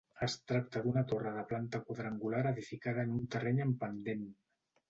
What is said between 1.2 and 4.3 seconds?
de planta quadrangular edificada en un terreny amb pendent.